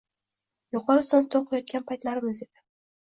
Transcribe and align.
Yuqori 0.77 1.05
sinfda 1.07 1.41
o‘qigan 1.59 1.85
paytlarimiz 1.93 2.41
edi. 2.47 2.65